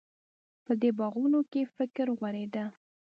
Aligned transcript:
په 0.65 0.71
دې 0.81 0.89
باغونو 0.99 1.39
کې 1.51 1.71
فکر 1.75 2.07
غوړېده. 2.17 2.65